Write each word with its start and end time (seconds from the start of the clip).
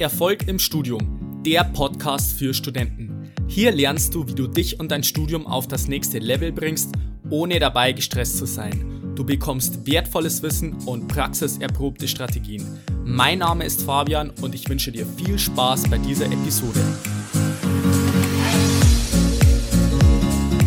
Erfolg 0.00 0.48
im 0.48 0.58
Studium, 0.58 1.40
der 1.46 1.62
Podcast 1.62 2.32
für 2.32 2.52
Studenten. 2.52 3.30
Hier 3.46 3.70
lernst 3.70 4.12
du, 4.12 4.26
wie 4.26 4.34
du 4.34 4.48
dich 4.48 4.80
und 4.80 4.90
dein 4.90 5.04
Studium 5.04 5.46
auf 5.46 5.68
das 5.68 5.86
nächste 5.86 6.18
Level 6.18 6.50
bringst, 6.50 6.90
ohne 7.30 7.60
dabei 7.60 7.92
gestresst 7.92 8.38
zu 8.38 8.44
sein. 8.44 9.12
Du 9.14 9.24
bekommst 9.24 9.86
wertvolles 9.86 10.42
Wissen 10.42 10.74
und 10.86 11.06
praxiserprobte 11.06 12.08
Strategien. 12.08 12.66
Mein 13.04 13.38
Name 13.38 13.64
ist 13.64 13.82
Fabian 13.82 14.30
und 14.42 14.56
ich 14.56 14.68
wünsche 14.68 14.90
dir 14.90 15.06
viel 15.06 15.38
Spaß 15.38 15.88
bei 15.88 15.98
dieser 15.98 16.26
Episode. 16.26 16.80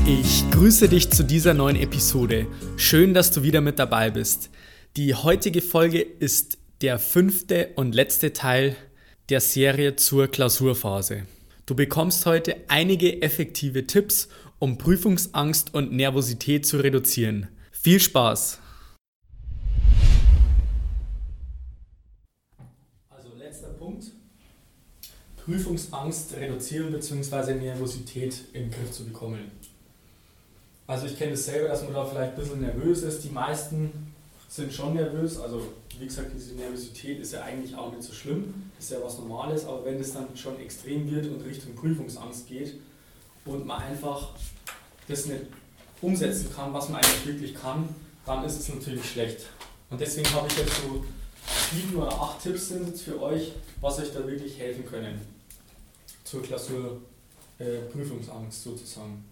Ich 0.05 0.49
grüße 0.51 0.87
dich 0.87 1.09
zu 1.09 1.23
dieser 1.23 1.53
neuen 1.53 1.75
Episode. 1.75 2.47
Schön, 2.77 3.13
dass 3.13 3.31
du 3.31 3.43
wieder 3.43 3.59
mit 3.59 3.77
dabei 3.77 4.09
bist. 4.09 4.49
Die 4.95 5.13
heutige 5.13 5.61
Folge 5.61 5.99
ist 5.99 6.59
der 6.81 6.97
fünfte 6.97 7.71
und 7.75 7.93
letzte 7.93 8.31
Teil 8.31 8.75
der 9.29 9.41
Serie 9.41 9.97
zur 9.97 10.29
Klausurphase. 10.29 11.23
Du 11.65 11.75
bekommst 11.75 12.25
heute 12.25 12.55
einige 12.69 13.21
effektive 13.21 13.85
Tipps, 13.85 14.29
um 14.57 14.77
Prüfungsangst 14.77 15.73
und 15.73 15.91
Nervosität 15.91 16.65
zu 16.65 16.77
reduzieren. 16.77 17.49
Viel 17.71 17.99
Spaß! 17.99 18.59
Also 23.09 23.29
letzter 23.37 23.67
Punkt. 23.69 24.05
Prüfungsangst 25.43 26.33
reduzieren 26.37 26.93
bzw. 26.93 27.55
Nervosität 27.55 28.45
in 28.53 28.63
den 28.63 28.71
Griff 28.71 28.91
zu 28.93 29.03
bekommen. 29.03 29.51
Also 30.87 31.05
ich 31.05 31.17
kenne 31.17 31.31
das 31.31 31.45
selber, 31.45 31.67
dass 31.67 31.83
man 31.83 31.93
da 31.93 32.05
vielleicht 32.05 32.31
ein 32.31 32.39
bisschen 32.39 32.61
nervös 32.61 33.01
ist. 33.03 33.25
Die 33.25 33.29
meisten 33.29 33.91
sind 34.47 34.71
schon 34.71 34.93
nervös. 34.93 35.37
Also 35.37 35.73
wie 35.99 36.05
gesagt, 36.05 36.31
diese 36.35 36.53
Nervosität 36.55 37.19
ist 37.19 37.33
ja 37.33 37.41
eigentlich 37.41 37.75
auch 37.75 37.91
nicht 37.91 38.03
so 38.03 38.13
schlimm, 38.13 38.71
ist 38.79 38.91
ja 38.91 38.97
was 39.03 39.17
Normales, 39.17 39.65
aber 39.65 39.85
wenn 39.85 39.99
es 39.99 40.13
dann 40.13 40.35
schon 40.35 40.59
extrem 40.59 41.09
wird 41.09 41.27
und 41.27 41.41
Richtung 41.41 41.75
Prüfungsangst 41.75 42.47
geht 42.47 42.75
und 43.45 43.65
man 43.65 43.81
einfach 43.81 44.31
das 45.07 45.25
nicht 45.25 45.41
umsetzen 46.01 46.49
kann, 46.55 46.73
was 46.73 46.89
man 46.89 47.01
eigentlich 47.01 47.25
wirklich 47.25 47.55
kann, 47.55 47.87
dann 48.25 48.43
ist 48.45 48.59
es 48.59 48.69
natürlich 48.69 49.09
schlecht. 49.09 49.47
Und 49.89 49.99
deswegen 49.99 50.29
habe 50.33 50.47
ich 50.47 50.57
jetzt 50.57 50.75
so 50.81 51.03
sieben 51.71 51.95
oder 51.95 52.11
acht 52.11 52.41
Tipps 52.41 52.69
sind 52.69 52.87
jetzt 52.87 53.03
für 53.03 53.21
euch, 53.21 53.53
was 53.81 53.99
euch 53.99 54.13
da 54.13 54.27
wirklich 54.27 54.57
helfen 54.59 54.85
können 54.85 55.21
zur 56.23 56.43
Klausur 56.43 57.01
äh, 57.57 57.77
Prüfungsangst 57.91 58.63
sozusagen. 58.63 59.23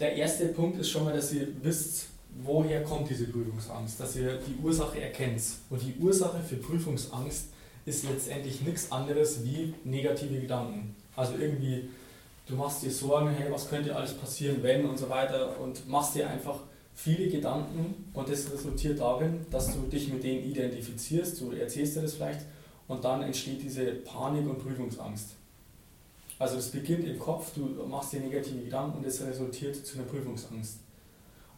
Der 0.00 0.16
erste 0.16 0.48
Punkt 0.48 0.80
ist 0.80 0.90
schon 0.90 1.04
mal, 1.04 1.14
dass 1.14 1.32
ihr 1.32 1.46
wisst, 1.62 2.08
woher 2.42 2.82
kommt 2.82 3.10
diese 3.10 3.26
Prüfungsangst, 3.26 4.00
dass 4.00 4.16
ihr 4.16 4.38
die 4.38 4.56
Ursache 4.62 5.00
erkennt. 5.00 5.42
Und 5.70 5.82
die 5.82 5.94
Ursache 6.00 6.40
für 6.40 6.56
Prüfungsangst 6.56 7.48
ist 7.84 8.04
letztendlich 8.04 8.62
nichts 8.62 8.90
anderes 8.92 9.44
wie 9.44 9.74
negative 9.84 10.40
Gedanken. 10.40 10.94
Also 11.16 11.34
irgendwie, 11.38 11.88
du 12.46 12.54
machst 12.54 12.82
dir 12.82 12.90
Sorgen, 12.90 13.30
hey, 13.30 13.50
was 13.50 13.68
könnte 13.68 13.94
alles 13.94 14.14
passieren, 14.14 14.62
wenn 14.62 14.86
und 14.86 14.98
so 14.98 15.08
weiter 15.08 15.58
und 15.60 15.88
machst 15.88 16.14
dir 16.14 16.28
einfach 16.28 16.60
viele 16.94 17.28
Gedanken 17.28 18.10
und 18.12 18.28
das 18.28 18.52
resultiert 18.52 19.00
darin, 19.00 19.46
dass 19.50 19.74
du 19.74 19.80
dich 19.82 20.12
mit 20.12 20.22
denen 20.22 20.44
identifizierst, 20.44 21.40
du 21.40 21.52
erzählst 21.52 21.96
dir 21.96 22.02
das 22.02 22.14
vielleicht 22.14 22.40
und 22.86 23.04
dann 23.04 23.22
entsteht 23.22 23.62
diese 23.62 23.86
Panik 23.92 24.46
und 24.48 24.58
Prüfungsangst. 24.58 25.36
Also 26.38 26.56
das 26.56 26.70
beginnt 26.70 27.04
im 27.04 27.18
Kopf, 27.18 27.54
du 27.54 27.66
machst 27.86 28.12
dir 28.12 28.20
negative 28.20 28.62
Gedanken 28.62 28.98
und 28.98 29.06
das 29.06 29.22
resultiert 29.22 29.74
zu 29.86 29.98
einer 29.98 30.06
Prüfungsangst. 30.06 30.78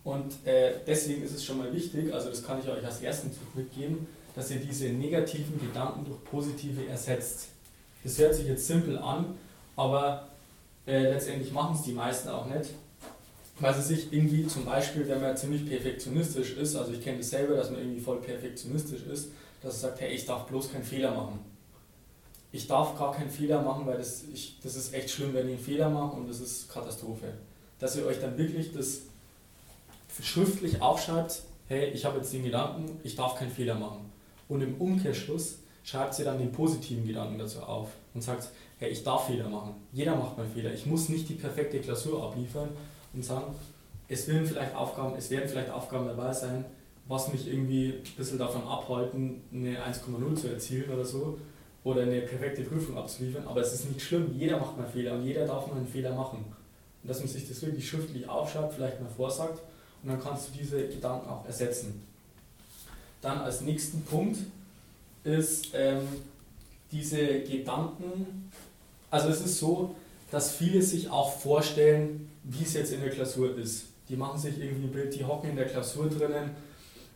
Und 0.04 0.46
äh, 0.46 0.74
deswegen 0.86 1.22
ist 1.22 1.34
es 1.34 1.44
schon 1.44 1.58
mal 1.58 1.72
wichtig, 1.72 2.12
also 2.12 2.28
das 2.28 2.44
kann 2.44 2.60
ich 2.60 2.68
euch 2.68 2.84
als 2.84 3.00
ersten 3.00 3.30
Tipp 3.30 3.54
mitgeben, 3.54 4.06
dass 4.36 4.50
ihr 4.50 4.58
diese 4.58 4.88
negativen 4.88 5.58
Gedanken 5.58 6.04
durch 6.04 6.22
positive 6.24 6.86
ersetzt. 6.86 7.48
Das 8.02 8.18
hört 8.18 8.34
sich 8.34 8.46
jetzt 8.46 8.66
simpel 8.66 8.98
an, 8.98 9.34
aber 9.76 10.28
äh, 10.86 11.04
letztendlich 11.04 11.52
machen 11.52 11.74
es 11.74 11.82
die 11.82 11.92
meisten 11.92 12.28
auch 12.28 12.44
nicht, 12.46 12.70
weil 13.60 13.74
sie 13.74 13.94
sich 13.94 14.12
irgendwie 14.12 14.46
zum 14.46 14.66
Beispiel, 14.66 15.08
wenn 15.08 15.22
man 15.22 15.36
ziemlich 15.38 15.66
perfektionistisch 15.66 16.52
ist, 16.52 16.76
also 16.76 16.92
ich 16.92 17.02
kenne 17.02 17.18
das 17.18 17.30
selber, 17.30 17.56
dass 17.56 17.70
man 17.70 17.80
irgendwie 17.80 18.00
voll 18.00 18.20
perfektionistisch 18.20 19.04
ist, 19.04 19.30
dass 19.62 19.76
er 19.76 19.88
sagt, 19.88 20.02
hey, 20.02 20.12
ich 20.12 20.26
darf 20.26 20.46
bloß 20.46 20.70
keinen 20.70 20.84
Fehler 20.84 21.14
machen. 21.14 21.38
Ich 22.52 22.66
darf 22.66 22.98
gar 22.98 23.14
keinen 23.14 23.30
Fehler 23.30 23.62
machen, 23.62 23.86
weil 23.86 23.96
das, 23.96 24.24
ich, 24.32 24.58
das 24.62 24.76
ist 24.76 24.92
echt 24.92 25.10
schlimm, 25.10 25.32
wenn 25.32 25.48
ich 25.48 25.54
einen 25.54 25.64
Fehler 25.64 25.88
mache 25.88 26.14
und 26.16 26.28
das 26.28 26.40
ist 26.40 26.68
Katastrophe. 26.68 27.32
Dass 27.78 27.96
ihr 27.96 28.04
euch 28.04 28.20
dann 28.20 28.36
wirklich 28.36 28.72
das 28.72 29.02
schriftlich 30.22 30.80
aufschreibt, 30.80 31.42
hey, 31.66 31.90
ich 31.90 32.04
habe 32.04 32.18
jetzt 32.18 32.32
den 32.32 32.44
Gedanken, 32.44 33.00
ich 33.02 33.16
darf 33.16 33.38
keinen 33.38 33.50
Fehler 33.50 33.74
machen. 33.74 34.12
Und 34.48 34.60
im 34.60 34.76
Umkehrschluss 34.76 35.58
schreibt 35.82 36.14
sie 36.14 36.24
dann 36.24 36.38
den 36.38 36.52
positiven 36.52 37.06
Gedanken 37.06 37.38
dazu 37.38 37.60
auf 37.60 37.90
und 38.14 38.22
sagt, 38.22 38.48
hey, 38.78 38.90
ich 38.90 39.02
darf 39.02 39.26
Fehler 39.26 39.48
machen. 39.48 39.74
Jeder 39.92 40.16
macht 40.16 40.36
mal 40.36 40.46
Fehler. 40.46 40.72
Ich 40.72 40.86
muss 40.86 41.08
nicht 41.08 41.28
die 41.28 41.34
perfekte 41.34 41.80
Klausur 41.80 42.22
abliefern 42.22 42.68
und 43.12 43.24
sagen, 43.24 43.54
es 44.08 44.28
werden 44.28 44.46
vielleicht 44.46 44.74
Aufgaben, 44.74 45.14
es 45.16 45.30
werden 45.30 45.48
vielleicht 45.48 45.70
Aufgaben 45.70 46.06
dabei 46.06 46.32
sein, 46.32 46.64
was 47.06 47.32
mich 47.32 47.48
irgendwie 47.48 47.94
ein 47.94 48.16
bisschen 48.16 48.38
davon 48.38 48.66
abhalten, 48.66 49.42
eine 49.52 49.78
1,0 49.78 50.34
zu 50.36 50.48
erzielen 50.48 50.90
oder 50.90 51.04
so 51.04 51.38
oder 51.84 52.02
eine 52.02 52.22
perfekte 52.22 52.62
Prüfung 52.62 52.96
abzuliefern. 52.96 53.46
Aber 53.46 53.60
es 53.60 53.74
ist 53.74 53.90
nicht 53.90 54.02
schlimm, 54.02 54.34
jeder 54.38 54.58
macht 54.58 54.78
mal 54.78 54.86
Fehler 54.86 55.14
und 55.14 55.24
jeder 55.24 55.46
darf 55.46 55.66
mal 55.66 55.76
einen 55.76 55.86
Fehler 55.86 56.14
machen. 56.14 56.44
Und 57.02 57.08
dass 57.08 57.18
man 57.18 57.28
sich 57.28 57.46
das 57.46 57.60
wirklich 57.62 57.86
schriftlich 57.86 58.28
aufschreibt, 58.28 58.74
vielleicht 58.74 59.00
mal 59.00 59.10
vorsagt 59.10 59.60
und 60.04 60.10
dann 60.10 60.22
kannst 60.22 60.48
du 60.48 60.58
diese 60.58 60.86
Gedanken 60.86 61.28
auch 61.30 61.46
ersetzen. 61.46 62.02
Dann 63.22 63.38
als 63.38 63.62
nächsten 63.62 64.02
Punkt 64.02 64.38
ist 65.24 65.68
ähm, 65.72 66.06
diese 66.92 67.40
Gedanken, 67.40 68.50
also 69.10 69.30
es 69.30 69.40
ist 69.40 69.58
so, 69.58 69.94
dass 70.30 70.52
viele 70.52 70.82
sich 70.82 71.08
auch 71.08 71.32
vorstellen, 71.38 72.30
wie 72.42 72.64
es 72.64 72.74
jetzt 72.74 72.92
in 72.92 73.00
der 73.00 73.10
Klausur 73.10 73.56
ist. 73.56 73.86
Die 74.10 74.16
machen 74.16 74.38
sich 74.38 74.58
irgendwie 74.58 74.84
ein 74.84 74.92
Bild, 74.92 75.14
die 75.14 75.24
hocken 75.24 75.50
in 75.50 75.56
der 75.56 75.66
Klausur 75.66 76.10
drinnen 76.10 76.50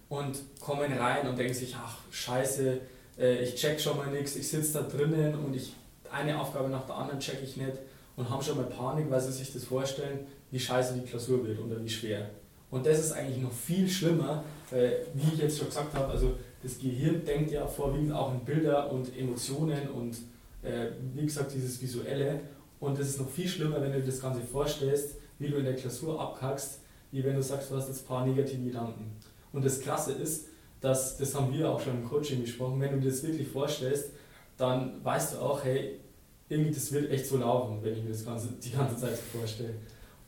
und 0.09 0.39
kommen 0.59 0.91
rein 0.91 1.29
und 1.29 1.39
denken 1.39 1.53
sich, 1.53 1.77
ach 1.77 1.99
scheiße, 2.11 2.81
äh, 3.19 3.43
ich 3.43 3.57
check 3.57 3.79
schon 3.79 3.99
mal 3.99 4.11
nichts, 4.11 4.35
ich 4.37 4.49
sitze 4.49 4.73
da 4.73 4.83
drinnen 4.83 5.35
und 5.35 5.55
ich 5.55 5.75
eine 6.11 6.41
Aufgabe 6.41 6.71
nach 6.71 6.87
der 6.87 6.97
anderen 6.97 7.21
check 7.21 7.43
ich 7.43 7.59
nicht 7.59 7.77
und 8.17 8.31
haben 8.31 8.43
schon 8.43 8.57
mal 8.57 8.65
Panik, 8.65 9.11
weil 9.11 9.21
sie 9.21 9.33
sich 9.33 9.53
das 9.53 9.65
vorstellen, 9.65 10.21
wie 10.51 10.59
scheiße 10.59 10.95
die 10.95 11.07
Klausur 11.07 11.47
wird 11.47 11.61
oder 11.61 11.85
wie 11.85 11.91
schwer. 11.91 12.31
Und 12.71 12.87
das 12.87 12.99
ist 12.99 13.13
eigentlich 13.13 13.43
noch 13.43 13.53
viel 13.53 13.89
schlimmer, 13.89 14.45
weil, 14.71 15.07
wie 15.15 15.35
ich 15.35 15.39
jetzt 15.39 15.59
schon 15.59 15.69
gesagt 15.69 15.95
habe, 15.95 16.09
also 16.09 16.35
das 16.63 16.79
Gehirn 16.79 17.25
denkt 17.25 17.51
ja 17.51 17.67
vorwiegend 17.67 18.13
auch 18.13 18.33
in 18.33 18.41
Bilder 18.41 18.91
und 18.93 19.17
Emotionen 19.17 19.89
und 19.89 20.17
äh, 20.63 20.89
wie 21.15 21.25
gesagt 21.25 21.55
dieses 21.55 21.81
Visuelle. 21.81 22.41
Und 22.81 22.99
es 22.99 23.11
ist 23.11 23.21
noch 23.21 23.31
viel 23.31 23.49
schlimmer, 23.49 23.81
wenn 23.81 23.93
du 23.93 24.01
dir 24.01 24.07
das 24.07 24.21
Ganze 24.21 24.41
vorstellst, 24.41 25.17
wie 25.39 25.49
du 25.49 25.57
in 25.57 25.65
der 25.65 25.75
Klausur 25.75 26.21
abkackst, 26.21 26.81
wie 27.11 27.25
wenn 27.25 27.37
du 27.37 27.43
sagst, 27.43 27.71
du 27.71 27.77
hast 27.77 27.89
jetzt 27.89 28.03
ein 28.03 28.07
paar 28.07 28.27
negative 28.27 28.63
Gedanken. 28.63 29.17
Und 29.53 29.65
das 29.65 29.81
Klasse 29.81 30.13
ist, 30.13 30.47
dass, 30.81 31.17
das 31.17 31.35
haben 31.35 31.53
wir 31.53 31.71
auch 31.71 31.81
schon 31.81 31.95
im 31.95 32.05
Coaching 32.05 32.43
besprochen, 32.43 32.81
wenn 32.81 32.93
du 32.93 33.01
dir 33.01 33.11
das 33.11 33.23
wirklich 33.23 33.49
vorstellst, 33.49 34.11
dann 34.57 35.03
weißt 35.05 35.35
du 35.35 35.39
auch, 35.39 35.65
hey, 35.65 36.01
irgendwie 36.49 36.73
das 36.73 36.93
wird 36.93 37.11
echt 37.11 37.27
so 37.27 37.39
laufen, 37.39 37.79
wenn 37.83 37.95
ich 37.95 38.03
mir 38.03 38.11
das 38.11 38.25
Ganze 38.25 38.49
die 38.63 38.71
ganze 38.71 38.97
Zeit 38.97 39.17
vorstelle. 39.17 39.75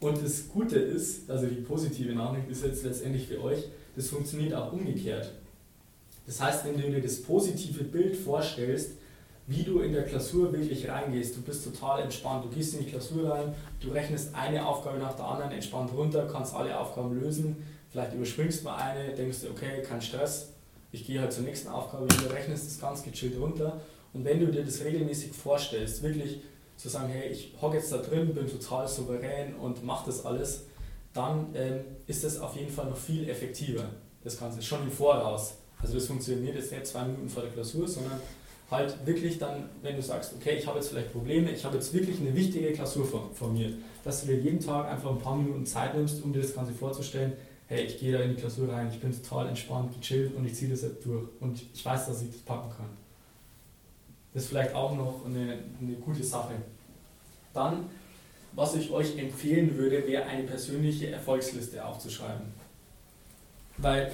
Und 0.00 0.24
das 0.24 0.48
Gute 0.48 0.78
ist, 0.78 1.30
also 1.30 1.46
die 1.46 1.60
positive 1.60 2.14
Nachricht 2.14 2.48
ist 2.48 2.64
jetzt 2.64 2.84
letztendlich 2.84 3.26
für 3.26 3.42
euch, 3.42 3.64
das 3.94 4.08
funktioniert 4.08 4.54
auch 4.54 4.72
umgekehrt. 4.72 5.30
Das 6.26 6.40
heißt, 6.40 6.64
wenn 6.64 6.80
du 6.80 6.90
dir 6.90 7.02
das 7.02 7.20
positive 7.22 7.84
Bild 7.84 8.16
vorstellst, 8.16 8.92
wie 9.46 9.62
du 9.62 9.80
in 9.80 9.92
der 9.92 10.04
Klausur 10.04 10.52
wirklich 10.52 10.88
reingehst, 10.88 11.36
du 11.36 11.42
bist 11.42 11.64
total 11.64 12.02
entspannt, 12.02 12.44
du 12.44 12.48
gehst 12.48 12.74
in 12.74 12.84
die 12.84 12.90
Klausur 12.90 13.30
rein, 13.30 13.54
du 13.80 13.90
rechnest 13.90 14.34
eine 14.34 14.64
Aufgabe 14.64 14.98
nach 14.98 15.14
der 15.14 15.26
anderen 15.26 15.50
entspannt 15.50 15.90
runter, 15.94 16.28
kannst 16.30 16.54
alle 16.54 16.78
Aufgaben 16.78 17.20
lösen, 17.20 17.56
vielleicht 17.90 18.14
überspringst 18.14 18.64
mal 18.64 18.76
eine, 18.76 19.12
denkst 19.14 19.40
du, 19.42 19.50
okay, 19.50 19.82
kein 19.82 20.00
Stress, 20.00 20.52
ich 20.92 21.04
gehe 21.04 21.20
halt 21.20 21.32
zur 21.32 21.44
nächsten 21.44 21.68
Aufgabe, 21.68 22.06
du 22.06 22.32
rechnest 22.32 22.66
das 22.66 22.80
ganz 22.80 23.02
gechillt 23.02 23.38
runter. 23.38 23.80
Und 24.12 24.24
wenn 24.24 24.40
du 24.40 24.46
dir 24.46 24.64
das 24.64 24.82
regelmäßig 24.84 25.32
vorstellst, 25.32 26.02
wirklich 26.02 26.40
zu 26.80 26.88
sagen, 26.88 27.08
hey, 27.08 27.30
ich 27.30 27.52
hocke 27.60 27.76
jetzt 27.76 27.92
da 27.92 27.98
drin, 27.98 28.34
bin 28.34 28.48
total 28.48 28.88
souverän 28.88 29.54
und 29.56 29.84
mache 29.84 30.06
das 30.06 30.24
alles, 30.24 30.64
dann 31.12 31.48
ähm, 31.54 31.80
ist 32.06 32.24
das 32.24 32.38
auf 32.38 32.56
jeden 32.56 32.70
Fall 32.70 32.86
noch 32.86 32.96
viel 32.96 33.28
effektiver, 33.28 33.84
das 34.24 34.38
Ganze, 34.38 34.62
schon 34.62 34.82
im 34.82 34.90
Voraus. 34.90 35.54
Also 35.82 35.94
das 35.94 36.06
funktioniert 36.06 36.54
jetzt 36.54 36.72
nicht 36.72 36.86
zwei 36.86 37.04
Minuten 37.04 37.28
vor 37.28 37.42
der 37.42 37.52
Klausur, 37.52 37.86
sondern 37.86 38.20
halt 38.70 38.94
wirklich 39.04 39.38
dann, 39.38 39.68
wenn 39.82 39.96
du 39.96 40.02
sagst, 40.02 40.34
okay, 40.34 40.56
ich 40.56 40.66
habe 40.66 40.78
jetzt 40.78 40.88
vielleicht 40.88 41.12
Probleme, 41.12 41.50
ich 41.50 41.64
habe 41.64 41.76
jetzt 41.76 41.92
wirklich 41.92 42.18
eine 42.20 42.34
wichtige 42.34 42.72
Klausur 42.72 43.04
vor, 43.04 43.30
dass 44.04 44.20
du 44.22 44.26
dir 44.28 44.38
jeden 44.38 44.60
Tag 44.60 44.88
einfach 44.90 45.10
ein 45.10 45.18
paar 45.18 45.36
Minuten 45.36 45.66
Zeit 45.66 45.94
nimmst, 45.94 46.22
um 46.22 46.32
dir 46.32 46.40
das 46.40 46.54
Ganze 46.54 46.72
vorzustellen, 46.72 47.32
hey, 47.66 47.84
ich 47.84 47.98
gehe 47.98 48.12
da 48.12 48.20
in 48.20 48.30
die 48.30 48.40
Klausur 48.40 48.72
rein, 48.72 48.88
ich 48.90 49.00
bin 49.00 49.12
total 49.12 49.48
entspannt, 49.48 49.92
gechillt 50.00 50.34
und 50.34 50.46
ich 50.46 50.54
ziehe 50.54 50.70
das 50.70 50.82
jetzt 50.82 51.04
durch 51.04 51.28
und 51.40 51.60
ich 51.74 51.84
weiß, 51.84 52.06
dass 52.06 52.22
ich 52.22 52.30
das 52.30 52.40
packen 52.40 52.70
kann. 52.70 52.88
Das 54.32 54.44
ist 54.44 54.48
vielleicht 54.50 54.74
auch 54.74 54.94
noch 54.94 55.26
eine, 55.26 55.58
eine 55.80 55.94
gute 55.94 56.22
Sache. 56.22 56.54
Dann, 57.52 57.86
was 58.52 58.74
ich 58.76 58.90
euch 58.90 59.18
empfehlen 59.18 59.76
würde, 59.76 60.06
wäre 60.06 60.24
eine 60.24 60.44
persönliche 60.44 61.10
Erfolgsliste 61.10 61.84
aufzuschreiben. 61.84 62.46
Weil 63.78 64.12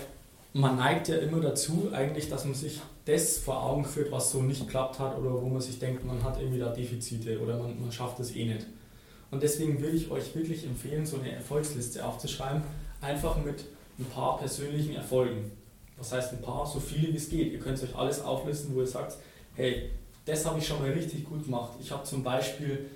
man 0.53 0.77
neigt 0.77 1.09
ja 1.09 1.17
immer 1.17 1.41
dazu, 1.41 1.91
eigentlich, 1.93 2.31
dass 2.31 2.45
man 2.45 2.55
sich 2.55 2.81
das 3.05 3.39
vor 3.39 3.63
Augen 3.63 3.85
führt, 3.85 4.11
was 4.11 4.31
so 4.31 4.43
nicht 4.43 4.61
geklappt 4.61 4.99
hat 4.99 5.19
oder 5.19 5.31
wo 5.33 5.47
man 5.49 5.61
sich 5.61 5.79
denkt, 5.79 6.05
man 6.05 6.23
hat 6.25 6.41
irgendwie 6.41 6.59
da 6.59 6.71
Defizite 6.71 7.39
oder 7.41 7.59
man, 7.59 7.81
man 7.81 7.93
schafft 7.93 8.19
es 8.21 8.35
eh 8.35 8.47
nicht. 8.47 8.67
Und 9.31 9.43
deswegen 9.43 9.81
würde 9.81 9.97
ich 9.97 10.11
euch 10.11 10.35
wirklich 10.35 10.65
empfehlen, 10.65 11.05
so 11.05 11.19
eine 11.19 11.33
Erfolgsliste 11.33 12.05
aufzuschreiben, 12.05 12.63
einfach 13.01 13.37
mit 13.45 13.65
ein 13.99 14.07
paar 14.07 14.39
persönlichen 14.39 14.95
Erfolgen. 14.95 15.51
Was 15.99 16.13
heißt 16.13 16.33
ein 16.33 16.43
paar? 16.43 16.67
So 16.67 16.81
viele 16.81 17.13
wie 17.13 17.17
es 17.17 17.29
geht. 17.29 17.53
Ihr 17.53 17.59
könnt 17.59 17.83
euch 17.83 17.95
alles 17.95 18.23
auflisten, 18.23 18.75
wo 18.75 18.81
ihr 18.81 18.87
sagt, 18.87 19.17
hey, 19.55 19.91
das 20.27 20.45
habe 20.45 20.59
ich 20.59 20.67
schon 20.67 20.81
mal 20.81 20.91
richtig 20.91 21.25
gut 21.25 21.45
gemacht. 21.45 21.73
Ich 21.81 21.91
habe 21.91 22.05
zum 22.05 22.23
Beispiel 22.23 22.87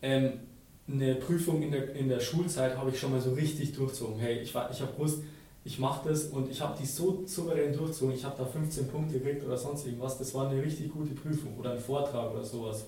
ähm, 0.00 0.40
eine 0.88 1.14
Prüfung 1.14 1.62
in 1.62 1.70
der, 1.70 1.94
in 1.94 2.08
der 2.08 2.18
Schulzeit 2.18 2.76
habe 2.76 2.90
ich 2.90 2.98
schon 2.98 3.12
mal 3.12 3.20
so 3.20 3.34
richtig 3.34 3.74
durchzogen. 3.74 4.18
Hey, 4.18 4.38
ich, 4.38 4.48
ich 4.50 4.54
habe 4.54 4.92
gewusst, 4.92 5.20
ich 5.64 5.78
mache 5.78 6.08
das 6.08 6.24
und 6.24 6.50
ich 6.50 6.60
habe 6.60 6.76
die 6.80 6.86
so 6.86 7.22
souverän 7.26 7.72
durchzogen. 7.72 8.14
Ich 8.14 8.24
habe 8.24 8.36
da 8.36 8.44
15 8.44 8.88
Punkte 8.88 9.20
gekriegt 9.20 9.44
oder 9.44 9.56
sonst 9.56 9.86
irgendwas. 9.86 10.18
Das 10.18 10.34
war 10.34 10.48
eine 10.48 10.60
richtig 10.60 10.90
gute 10.90 11.14
Prüfung 11.14 11.56
oder 11.58 11.72
ein 11.72 11.78
Vortrag 11.78 12.32
oder 12.32 12.42
sowas. 12.42 12.86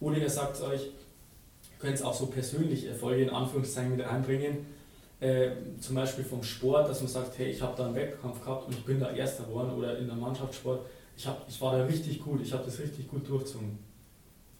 Oder 0.00 0.18
ihr 0.18 0.30
sagt 0.30 0.62
euch, 0.62 0.82
ihr 0.82 1.78
könnt 1.78 1.94
es 1.94 2.02
auch 2.02 2.14
so 2.14 2.26
persönliche 2.26 2.88
Erfolge 2.88 3.24
in 3.24 3.30
Anführungszeichen 3.30 3.96
mit 3.96 4.06
einbringen. 4.06 4.66
Äh, 5.18 5.50
zum 5.80 5.96
Beispiel 5.96 6.24
vom 6.24 6.42
Sport, 6.42 6.88
dass 6.88 7.00
man 7.00 7.10
sagt, 7.10 7.38
hey, 7.38 7.50
ich 7.50 7.60
habe 7.60 7.74
da 7.76 7.86
einen 7.86 7.94
Wettkampf 7.94 8.40
gehabt 8.42 8.68
und 8.68 8.74
ich 8.74 8.84
bin 8.84 9.00
da 9.00 9.10
Erster 9.10 9.44
geworden 9.44 9.72
oder 9.72 9.98
in 9.98 10.06
der 10.06 10.16
Mannschaftssport. 10.16 10.86
Ich, 11.16 11.26
hab, 11.26 11.48
ich 11.48 11.60
war 11.60 11.76
da 11.76 11.84
richtig 11.84 12.20
gut, 12.20 12.40
ich 12.42 12.52
habe 12.52 12.64
das 12.64 12.78
richtig 12.78 13.08
gut 13.08 13.28
durchzogen. 13.28 13.78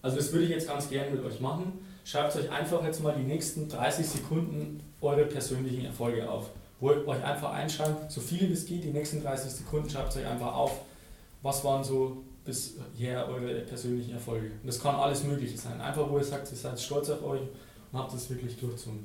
Also 0.03 0.17
das 0.17 0.33
würde 0.33 0.45
ich 0.45 0.51
jetzt 0.51 0.69
ganz 0.69 0.89
gerne 0.89 1.11
mit 1.11 1.25
euch 1.25 1.41
machen. 1.41 1.73
Schreibt 2.05 2.37
euch 2.37 2.51
einfach 2.51 2.85
jetzt 2.85 3.03
mal 3.03 3.15
die 3.15 3.25
nächsten 3.25 3.69
30 3.69 4.07
Sekunden 4.07 4.81
eure 5.01 5.25
persönlichen 5.25 5.85
Erfolge 5.85 6.31
auf. 6.31 6.51
Wo 6.79 6.93
ihr 6.93 7.07
euch 7.09 7.25
einfach 7.25 7.53
einschreibt, 7.53 8.13
so 8.13 8.21
viele 8.21 8.49
wie 8.49 8.53
es 8.53 8.67
geht, 8.67 8.85
die 8.85 8.93
nächsten 8.93 9.23
30 9.23 9.51
Sekunden 9.51 9.91
schreibt 9.91 10.17
euch 10.17 10.27
einfach 10.27 10.55
auf, 10.55 10.81
was 11.43 11.65
waren 11.65 11.83
so 11.83 12.19
bisher 12.45 13.29
eure 13.29 13.61
persönlichen 13.61 14.13
Erfolge. 14.13 14.47
Und 14.47 14.67
das 14.67 14.81
kann 14.81 14.95
alles 14.95 15.25
Mögliche 15.25 15.59
sein. 15.59 15.81
Einfach, 15.81 16.09
wo 16.09 16.19
ihr 16.19 16.25
sagt, 16.25 16.51
ihr 16.51 16.57
seid 16.57 16.81
stolz 16.81 17.11
auf 17.11 17.23
euch 17.25 17.41
und 17.93 17.99
habt 17.99 18.15
es 18.15 18.31
wirklich 18.31 18.57
durchzogen. 18.57 19.05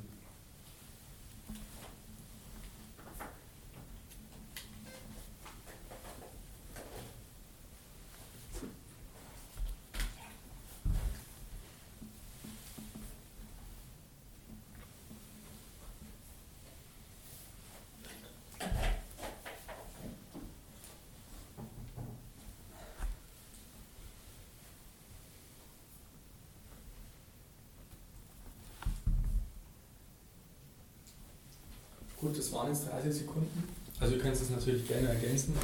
Gut, 32.22 32.38
das 32.38 32.52
waren 32.54 32.68
jetzt 32.68 32.88
30 32.88 33.12
Sekunden. 33.12 33.64
Also 34.00 34.14
ihr 34.14 34.22
könnt 34.22 34.36
es 34.36 34.48
natürlich 34.52 34.88
gerne 34.88 35.10
ergänzen. 35.10 35.56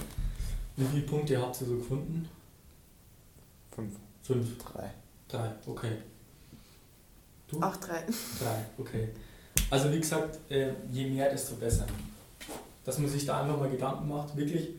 Wie 0.75 0.85
viele 0.85 1.03
Punkte 1.03 1.39
habt 1.39 1.61
ihr 1.61 1.67
so 1.67 1.77
gefunden? 1.77 2.27
Fünf. 3.75 3.93
Fünf. 4.23 4.57
Drei. 4.57 4.91
Drei, 5.27 5.51
okay. 5.67 5.91
Du? 7.47 7.61
Auch 7.61 7.75
drei. 7.75 8.03
Drei, 8.39 8.65
okay. 8.79 9.09
Also 9.69 9.91
wie 9.91 9.99
gesagt, 9.99 10.39
äh, 10.49 10.71
je 10.91 11.07
mehr, 11.07 11.29
desto 11.29 11.55
besser. 11.55 11.85
Dass 12.83 12.97
man 12.97 13.09
sich 13.09 13.25
da 13.25 13.41
einfach 13.41 13.59
mal 13.59 13.69
Gedanken 13.69 14.07
macht, 14.07 14.35
wirklich, 14.35 14.69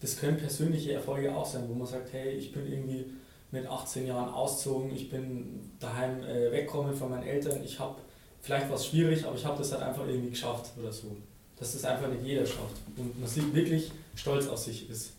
das 0.00 0.16
können 0.16 0.38
persönliche 0.38 0.94
Erfolge 0.94 1.32
auch 1.32 1.46
sein, 1.46 1.68
wo 1.68 1.74
man 1.74 1.86
sagt, 1.86 2.12
hey, 2.12 2.32
ich 2.32 2.52
bin 2.52 2.66
irgendwie 2.66 3.12
mit 3.52 3.66
18 3.66 4.06
Jahren 4.06 4.28
ausgezogen, 4.32 4.90
ich 4.90 5.08
bin 5.08 5.70
daheim 5.78 6.22
äh, 6.24 6.50
weggekommen 6.50 6.96
von 6.96 7.10
meinen 7.10 7.24
Eltern, 7.24 7.62
ich 7.62 7.78
habe 7.78 7.96
vielleicht 8.42 8.68
war 8.68 8.76
es 8.76 8.86
schwierig, 8.86 9.24
aber 9.24 9.36
ich 9.36 9.44
habe 9.44 9.56
das 9.56 9.72
halt 9.72 9.82
einfach 9.82 10.06
irgendwie 10.06 10.30
geschafft 10.30 10.72
oder 10.78 10.92
so. 10.92 11.16
Dass 11.56 11.72
das 11.72 11.84
einfach 11.84 12.08
nicht 12.08 12.24
jeder 12.24 12.44
schafft. 12.44 12.76
Und 12.96 13.18
man 13.18 13.28
sieht 13.28 13.54
wirklich 13.54 13.92
stolz 14.16 14.48
auf 14.48 14.58
sich 14.58 14.90
ist. 14.90 15.12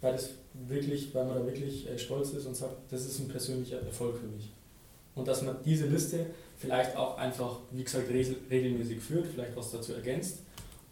Weil, 0.00 0.14
das 0.14 0.30
wirklich, 0.54 1.14
weil 1.14 1.26
man 1.26 1.36
da 1.36 1.46
wirklich 1.46 1.88
äh, 1.88 1.98
stolz 1.98 2.30
ist 2.30 2.46
und 2.46 2.56
sagt, 2.56 2.74
das 2.90 3.04
ist 3.04 3.20
ein 3.20 3.28
persönlicher 3.28 3.80
Erfolg 3.80 4.16
für 4.18 4.26
mich. 4.26 4.50
Und 5.14 5.28
dass 5.28 5.42
man 5.42 5.56
diese 5.64 5.86
Liste 5.86 6.26
vielleicht 6.56 6.96
auch 6.96 7.18
einfach, 7.18 7.58
wie 7.70 7.84
gesagt, 7.84 8.08
regelmäßig 8.08 8.98
führt, 8.98 9.26
vielleicht 9.26 9.54
was 9.54 9.70
dazu 9.70 9.92
ergänzt 9.92 10.38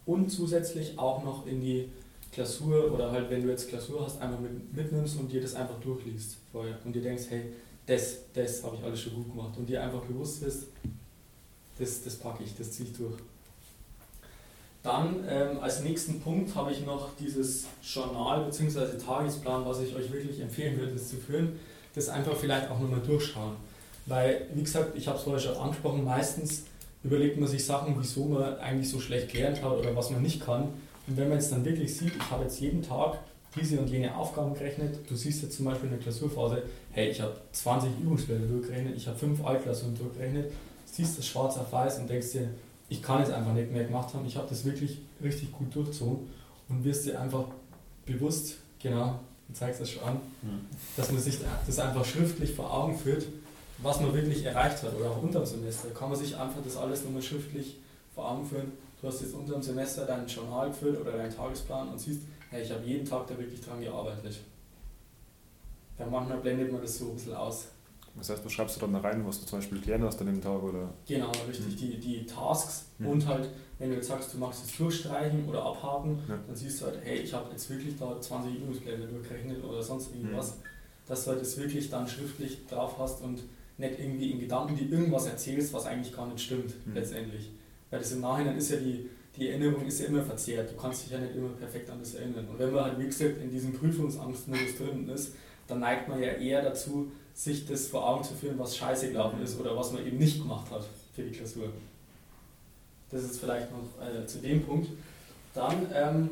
und 0.05 0.29
zusätzlich 0.29 0.97
auch 0.97 1.23
noch 1.23 1.47
in 1.47 1.59
die 1.59 1.89
Klausur 2.31 2.91
oder 2.93 3.11
halt, 3.11 3.29
wenn 3.29 3.41
du 3.43 3.49
jetzt 3.49 3.67
Klausur 3.67 4.05
hast, 4.05 4.21
einfach 4.21 4.39
mit, 4.39 4.73
mitnimmst 4.73 5.19
und 5.19 5.31
dir 5.31 5.41
das 5.41 5.55
einfach 5.55 5.79
durchliest 5.79 6.37
vorher 6.51 6.77
und 6.85 6.93
dir 6.95 7.01
denkst, 7.01 7.23
hey, 7.29 7.51
das, 7.85 8.17
das 8.33 8.63
habe 8.63 8.77
ich 8.77 8.83
alles 8.83 9.01
schon 9.01 9.13
gut 9.15 9.31
gemacht. 9.31 9.57
Und 9.57 9.67
dir 9.67 9.83
einfach 9.83 10.01
bewusst 10.01 10.43
ist, 10.43 10.67
das, 11.77 12.03
das 12.03 12.15
packe 12.15 12.43
ich, 12.43 12.55
das 12.55 12.71
ziehe 12.71 12.89
ich 12.89 12.95
durch. 12.95 13.15
Dann 14.83 15.23
ähm, 15.27 15.59
als 15.59 15.81
nächsten 15.81 16.19
Punkt 16.21 16.55
habe 16.55 16.71
ich 16.71 16.85
noch 16.85 17.09
dieses 17.19 17.65
Journal 17.83 18.45
bzw. 18.45 18.97
Tagesplan, 18.97 19.63
was 19.65 19.79
ich 19.81 19.95
euch 19.95 20.11
wirklich 20.11 20.39
empfehlen 20.39 20.77
würde, 20.79 20.93
das 20.93 21.09
zu 21.09 21.17
führen. 21.17 21.59
Das 21.93 22.09
einfach 22.09 22.35
vielleicht 22.35 22.69
auch 22.69 22.79
nochmal 22.79 23.01
durchschauen. 23.01 23.55
Weil, 24.05 24.47
wie 24.53 24.63
gesagt, 24.63 24.97
ich 24.97 25.07
habe 25.07 25.17
es 25.17 25.23
vorher 25.23 25.41
schon 25.41 25.57
angesprochen, 25.57 26.03
meistens 26.03 26.63
überlegt 27.03 27.37
man 27.39 27.47
sich 27.47 27.63
Sachen, 27.65 27.95
wieso 27.99 28.25
man 28.25 28.57
eigentlich 28.59 28.89
so 28.89 28.99
schlecht 28.99 29.31
gelernt 29.31 29.61
hat 29.61 29.71
oder 29.71 29.95
was 29.95 30.09
man 30.09 30.21
nicht 30.21 30.43
kann. 30.43 30.63
Und 31.07 31.17
wenn 31.17 31.29
man 31.29 31.37
jetzt 31.37 31.51
dann 31.51 31.65
wirklich 31.65 31.95
sieht, 31.95 32.15
ich 32.15 32.31
habe 32.31 32.43
jetzt 32.43 32.59
jeden 32.59 32.81
Tag 32.81 33.19
diese 33.55 33.79
und 33.79 33.89
jene 33.89 34.15
Aufgaben 34.15 34.53
gerechnet. 34.53 34.99
Du 35.09 35.15
siehst 35.15 35.41
jetzt 35.43 35.57
zum 35.57 35.65
Beispiel 35.65 35.89
in 35.89 35.95
der 35.95 35.99
Klausurphase, 35.99 36.63
hey, 36.91 37.09
ich 37.09 37.21
habe 37.21 37.35
20 37.51 37.91
Übungsbilder 38.01 38.45
durchgerechnet, 38.47 38.95
ich 38.95 39.07
habe 39.07 39.17
5 39.17 39.45
Altklausuren 39.45 39.97
durchgerechnet, 39.97 40.51
siehst 40.85 41.17
das 41.17 41.25
schwarz 41.25 41.57
auf 41.57 41.71
weiß 41.71 41.99
und 41.99 42.09
denkst 42.09 42.31
dir, 42.31 42.49
ich 42.89 43.01
kann 43.01 43.21
es 43.21 43.29
einfach 43.29 43.53
nicht 43.53 43.71
mehr 43.71 43.85
gemacht 43.85 44.13
haben, 44.13 44.25
ich 44.25 44.35
habe 44.35 44.47
das 44.49 44.65
wirklich 44.65 44.99
richtig 45.23 45.51
gut 45.51 45.73
durchgezogen 45.73 46.27
und 46.69 46.83
wirst 46.83 47.05
dir 47.05 47.19
einfach 47.19 47.45
bewusst, 48.05 48.57
genau, 48.81 49.19
du 49.47 49.53
zeigst 49.53 49.81
das 49.81 49.89
schon 49.89 50.03
an, 50.03 50.15
mhm. 50.41 50.65
dass 50.97 51.11
man 51.11 51.21
sich 51.21 51.39
das 51.65 51.79
einfach 51.79 52.05
schriftlich 52.05 52.53
vor 52.53 52.73
Augen 52.73 52.97
führt, 52.97 53.25
was 53.79 53.99
man 53.99 54.13
wirklich 54.13 54.45
erreicht 54.45 54.83
hat 54.83 54.95
oder 54.95 55.11
auch 55.11 55.21
unter 55.21 55.39
dem 55.39 55.45
Semester. 55.45 55.89
Kann 55.89 56.09
man 56.09 56.17
sich 56.17 56.37
einfach 56.37 56.61
das 56.63 56.77
alles 56.77 57.03
nochmal 57.03 57.21
schriftlich 57.21 57.77
vor 58.13 58.29
Augen 58.29 58.45
führen. 58.45 58.71
Du 59.01 59.07
hast 59.07 59.21
jetzt 59.21 59.33
unter 59.33 59.53
dem 59.53 59.63
Semester 59.63 60.05
dein 60.05 60.27
Journal 60.27 60.69
geführt 60.69 61.01
oder 61.01 61.13
deinen 61.13 61.35
Tagesplan 61.35 61.89
und 61.89 61.99
siehst, 61.99 62.21
hey, 62.51 62.61
ich 62.61 62.71
habe 62.71 62.85
jeden 62.85 63.05
Tag 63.05 63.25
da 63.27 63.37
wirklich 63.37 63.61
dran 63.61 63.81
gearbeitet. 63.81 64.39
Ja, 65.97 66.05
manchmal 66.05 66.37
blendet 66.39 66.71
man 66.71 66.81
das 66.81 66.97
so 66.97 67.09
ein 67.09 67.13
bisschen 67.15 67.33
aus. 67.33 67.67
Das 68.17 68.29
heißt, 68.29 68.43
was 68.43 68.51
schreibst 68.51 68.75
du 68.75 68.81
dann 68.81 68.93
da 68.93 68.99
rein, 68.99 69.25
was 69.25 69.39
du 69.39 69.45
zum 69.45 69.59
Beispiel 69.59 69.79
gelernt 69.79 70.03
hast 70.03 70.19
an 70.19 70.27
dem 70.27 70.41
Tag? 70.41 70.61
Oder? 70.61 70.93
Genau, 71.07 71.31
richtig, 71.47 71.67
mhm. 71.67 71.77
die, 71.77 71.97
die 71.97 72.25
Tasks 72.25 72.87
mhm. 72.99 73.07
und 73.07 73.25
halt, 73.27 73.49
wenn 73.79 73.89
du 73.89 73.95
jetzt 73.95 74.07
sagst, 74.07 74.33
du 74.33 74.37
machst 74.37 74.65
jetzt 74.65 74.77
durchstreichen 74.77 75.47
oder 75.47 75.63
abhaken, 75.63 76.19
ja. 76.27 76.37
dann 76.45 76.55
siehst 76.55 76.81
du 76.81 76.87
halt, 76.87 76.99
hey, 77.03 77.19
ich 77.19 77.33
habe 77.33 77.49
jetzt 77.51 77.69
wirklich 77.69 77.97
da 77.97 78.19
20 78.19 78.55
Übungspläne 78.57 79.07
durchgerechnet 79.07 79.63
oder 79.63 79.81
sonst 79.81 80.13
irgendwas, 80.13 80.57
mhm. 80.57 80.61
dass 81.07 81.23
du 81.23 81.31
halt 81.31 81.41
das 81.41 81.57
wirklich 81.57 81.89
dann 81.89 82.05
schriftlich 82.05 82.67
drauf 82.67 82.95
hast 82.99 83.21
und 83.21 83.43
nicht 83.77 83.97
irgendwie 83.97 84.31
in 84.31 84.39
Gedanken 84.39 84.75
die 84.75 84.89
irgendwas 84.89 85.25
erzählst, 85.25 85.71
was 85.71 85.85
eigentlich 85.85 86.13
gar 86.13 86.27
nicht 86.27 86.43
stimmt, 86.43 86.85
mhm. 86.85 86.93
letztendlich. 86.93 87.49
Weil 87.89 87.99
das 87.99 88.11
im 88.11 88.19
Nachhinein 88.19 88.57
ist 88.57 88.71
ja 88.71 88.77
die, 88.77 89.09
die 89.37 89.49
Erinnerung 89.49 89.85
ist 89.85 90.01
ja 90.01 90.07
immer 90.07 90.23
verzerrt. 90.23 90.71
Du 90.71 90.75
kannst 90.75 91.05
dich 91.05 91.11
ja 91.11 91.19
nicht 91.19 91.35
immer 91.35 91.49
perfekt 91.49 91.89
an 91.89 91.99
das 91.99 92.15
erinnern. 92.15 92.47
Und 92.49 92.59
wenn 92.59 92.71
man 92.71 92.83
halt, 92.83 92.99
wie 92.99 93.05
gesagt, 93.05 93.41
in 93.41 93.49
diesem 93.49 93.73
Prüfungsangstmodus 93.73 94.77
drin 94.77 95.09
ist, 95.09 95.33
dann 95.67 95.79
neigt 95.79 96.07
man 96.07 96.21
ja 96.21 96.33
eher 96.33 96.61
dazu, 96.61 97.11
sich 97.33 97.65
das 97.65 97.87
vor 97.87 98.07
Augen 98.07 98.23
zu 98.23 98.33
führen, 98.33 98.59
was 98.59 98.75
scheiße 98.75 99.09
gelaufen 99.09 99.41
ist 99.41 99.59
oder 99.59 99.75
was 99.75 99.93
man 99.93 100.05
eben 100.05 100.17
nicht 100.17 100.41
gemacht 100.41 100.69
hat 100.69 100.85
für 101.15 101.23
die 101.23 101.31
Klausur. 101.31 101.69
Das 103.09 103.23
ist 103.23 103.39
vielleicht 103.39 103.69
noch 103.71 104.05
äh, 104.05 104.25
zu 104.25 104.39
dem 104.39 104.63
Punkt. 104.63 104.89
Dann 105.53 105.87
ähm, 105.93 106.29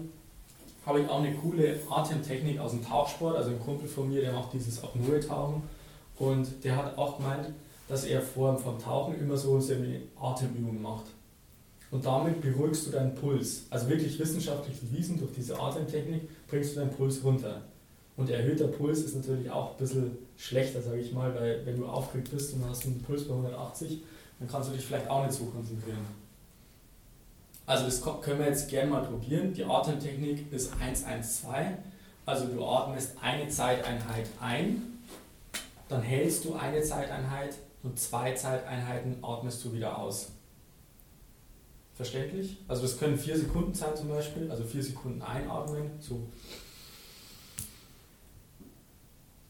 habe 0.85 1.01
ich 1.01 1.09
auch 1.09 1.21
eine 1.21 1.33
coole 1.35 1.79
Atemtechnik 1.89 2.59
aus 2.59 2.71
dem 2.71 2.85
Tauchsport. 2.85 3.35
Also 3.35 3.51
ein 3.51 3.59
Kumpel 3.59 3.87
von 3.87 4.09
mir, 4.09 4.21
der 4.21 4.33
macht 4.33 4.53
dieses 4.53 4.83
Apnoe-Tauchen. 4.83 5.61
Und 6.17 6.63
der 6.63 6.75
hat 6.75 6.97
auch 6.97 7.17
gemeint, 7.17 7.53
dass 7.87 8.03
er 8.03 8.21
vor 8.21 8.55
dem 8.55 8.79
Tauchen 8.79 9.19
immer 9.19 9.37
so 9.37 9.55
eine 9.55 10.01
Atemübung 10.19 10.81
macht. 10.81 11.05
Und 11.91 12.05
damit 12.05 12.41
beruhigst 12.41 12.87
du 12.87 12.91
deinen 12.91 13.15
Puls. 13.15 13.63
Also 13.69 13.89
wirklich 13.89 14.19
wissenschaftlich 14.19 14.79
bewiesen, 14.79 15.19
durch 15.19 15.31
diese 15.33 15.59
Atemtechnik 15.59 16.29
bringst 16.47 16.75
du 16.75 16.79
deinen 16.81 16.91
Puls 16.91 17.23
runter. 17.23 17.61
Und 18.15 18.29
erhöhter 18.29 18.67
Puls 18.67 18.99
ist 18.99 19.15
natürlich 19.15 19.49
auch 19.49 19.71
ein 19.71 19.77
bisschen 19.77 20.17
schlechter, 20.37 20.81
sage 20.81 20.99
ich 20.99 21.13
mal, 21.13 21.33
weil 21.33 21.65
wenn 21.65 21.77
du 21.77 21.85
aufgeregt 21.87 22.31
bist 22.31 22.53
und 22.53 22.67
hast 22.69 22.85
einen 22.85 23.01
Puls 23.01 23.23
bei 23.23 23.33
180, 23.33 24.03
dann 24.39 24.47
kannst 24.47 24.69
du 24.69 24.73
dich 24.73 24.85
vielleicht 24.85 25.09
auch 25.09 25.25
nicht 25.25 25.33
so 25.33 25.45
konzentrieren. 25.45 26.05
Also 27.65 27.85
das 27.85 28.01
können 28.21 28.39
wir 28.39 28.47
jetzt 28.47 28.69
gerne 28.69 28.91
mal 28.91 29.03
probieren. 29.03 29.53
Die 29.53 29.63
Atemtechnik 29.63 30.51
ist 30.51 30.73
112. 30.81 31.77
Also 32.25 32.45
du 32.45 32.63
atmest 32.63 33.15
eine 33.21 33.47
Zeiteinheit 33.47 34.27
ein, 34.39 34.99
dann 35.87 36.01
hältst 36.01 36.45
du 36.45 36.53
eine 36.53 36.83
Zeiteinheit 36.83 37.55
und 37.81 37.97
zwei 37.97 38.33
Zeiteinheiten 38.33 39.23
atmest 39.23 39.65
du 39.65 39.73
wieder 39.73 39.97
aus. 39.97 40.31
Verständlich. 41.99 42.55
Also 42.65 42.83
das 42.83 42.97
können 42.97 43.17
vier 43.17 43.37
Sekunden 43.37 43.73
sein 43.73 43.93
zum 43.93 44.07
Beispiel, 44.07 44.49
also 44.49 44.63
vier 44.63 44.81
Sekunden 44.81 45.21
einatmen, 45.21 45.91
so 45.99 46.29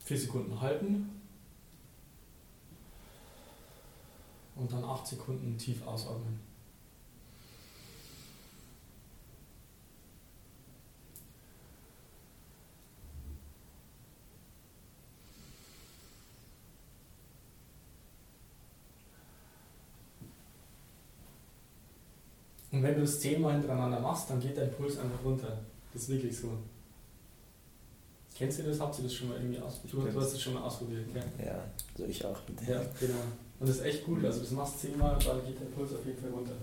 vier 0.03 0.17
Sekunden 0.17 0.59
halten 0.59 1.11
und 4.55 4.71
dann 4.71 4.83
acht 4.83 5.05
Sekunden 5.05 5.59
tief 5.59 5.85
ausatmen. 5.85 6.39
Und 22.79 22.85
wenn 22.85 22.95
du 22.95 23.01
es 23.01 23.19
zehnmal 23.19 23.55
hintereinander 23.55 23.99
machst, 23.99 24.29
dann 24.29 24.39
geht 24.39 24.57
dein 24.57 24.71
Puls 24.71 24.97
einfach 24.97 25.21
runter. 25.21 25.57
Das 25.91 26.03
ist 26.03 26.09
wirklich 26.09 26.37
so. 26.37 26.47
Kennst 28.37 28.59
du 28.59 28.63
das? 28.63 28.79
Habt 28.79 28.97
ihr 28.97 29.03
das 29.03 29.13
schon 29.13 29.27
mal 29.27 29.35
irgendwie 29.37 29.59
ausprobiert? 29.59 30.15
Du 30.15 30.21
hast 30.21 30.31
es 30.31 30.41
schon 30.41 30.53
mal 30.53 30.61
ausprobiert, 30.61 31.13
gell? 31.13 31.45
Ja, 31.45 31.61
so 31.97 32.05
ich 32.05 32.23
auch. 32.23 32.37
Ja, 32.65 32.81
genau. 32.97 33.19
Und 33.59 33.67
das 33.67 33.79
ist 33.79 33.81
echt 33.83 34.05
gut. 34.05 34.23
Also 34.23 34.39
das 34.39 34.51
machst 34.51 34.79
zehnmal, 34.79 35.19
dann 35.21 35.45
geht 35.45 35.59
dein 35.59 35.69
Puls 35.71 35.93
auf 35.93 36.05
jeden 36.05 36.21
Fall 36.21 36.29
runter. 36.29 36.53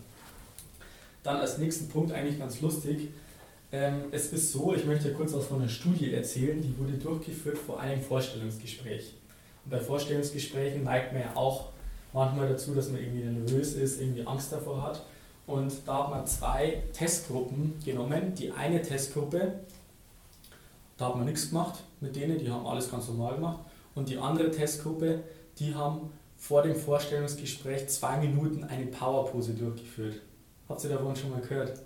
Dann 1.22 1.36
als 1.36 1.58
nächsten 1.58 1.86
Punkt 1.90 2.12
eigentlich 2.12 2.38
ganz 2.38 2.62
lustig. 2.62 3.08
Ähm, 3.70 4.04
es 4.10 4.32
ist 4.32 4.52
so, 4.52 4.74
ich 4.74 4.86
möchte 4.86 5.12
kurz 5.12 5.34
was 5.34 5.44
von 5.44 5.60
einer 5.60 5.68
Studie 5.68 6.14
erzählen, 6.14 6.62
die 6.62 6.78
wurde 6.78 6.94
durchgeführt 6.94 7.58
vor 7.58 7.78
einem 7.78 8.00
Vorstellungsgespräch. 8.00 9.12
Und 9.66 9.70
bei 9.70 9.80
Vorstellungsgesprächen 9.80 10.84
neigt 10.84 11.12
man 11.12 11.20
ja 11.20 11.36
auch 11.36 11.72
manchmal 12.14 12.48
dazu, 12.48 12.74
dass 12.74 12.88
man 12.88 13.02
irgendwie 13.02 13.24
nervös 13.24 13.74
ist, 13.74 14.00
irgendwie 14.00 14.26
Angst 14.26 14.50
davor 14.50 14.82
hat. 14.82 15.04
Und 15.46 15.72
da 15.86 16.04
hat 16.04 16.10
man 16.10 16.26
zwei 16.26 16.82
Testgruppen 16.92 17.74
genommen. 17.84 18.34
Die 18.34 18.50
eine 18.50 18.82
Testgruppe, 18.82 19.60
da 20.96 21.08
hat 21.08 21.16
man 21.16 21.26
nichts 21.26 21.50
gemacht 21.50 21.82
mit 22.00 22.16
denen, 22.16 22.38
die 22.38 22.50
haben 22.50 22.66
alles 22.66 22.90
ganz 22.90 23.06
normal 23.08 23.36
gemacht. 23.36 23.60
Und 23.94 24.08
die 24.08 24.18
andere 24.18 24.50
Testgruppe, 24.50 25.22
die 25.58 25.74
haben 25.74 26.12
vor 26.36 26.62
dem 26.62 26.76
Vorstellungsgespräch 26.76 27.88
zwei 27.88 28.18
Minuten 28.18 28.64
eine 28.64 28.86
Powerpose 28.86 29.54
durchgeführt. 29.54 30.20
Habt 30.68 30.84
ihr 30.84 30.90
davon 30.90 31.14
schon 31.16 31.30
mal 31.30 31.40
gehört? 31.40 31.80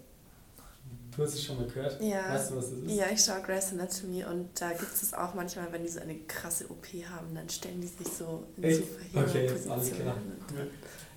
Du 1.16 1.22
hast 1.24 1.34
es 1.34 1.44
schon 1.44 1.56
mal 1.56 1.66
gehört? 1.66 2.00
Ja. 2.00 2.34
Weißt 2.34 2.50
du, 2.50 2.56
was 2.56 2.70
das 2.70 2.78
ist? 2.78 2.90
Ja, 2.90 3.06
ich 3.12 3.20
schaue 3.20 3.42
Grey's 3.42 3.72
Anatomy 3.72 4.24
und 4.24 4.48
da 4.60 4.70
gibt 4.70 4.92
es 4.92 5.12
auch 5.12 5.34
manchmal, 5.34 5.70
wenn 5.72 5.82
die 5.82 5.88
so 5.88 6.00
eine 6.00 6.14
krasse 6.20 6.64
OP 6.70 6.86
haben, 7.10 7.34
dann 7.34 7.48
stellen 7.48 7.80
die 7.80 7.88
sich 7.88 8.08
so 8.08 8.44
in 8.56 8.64
Echt? 8.64 8.82
Okay, 9.14 9.50
alles 9.68 9.92
klar. 9.92 10.16